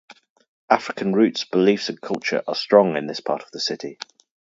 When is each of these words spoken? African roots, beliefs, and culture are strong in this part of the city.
African 0.67 1.13
roots, 1.13 1.43
beliefs, 1.45 1.87
and 1.89 2.01
culture 2.01 2.41
are 2.47 2.55
strong 2.55 2.97
in 2.97 3.05
this 3.05 3.19
part 3.19 3.43
of 3.43 3.51
the 3.51 3.59
city. 3.59 3.99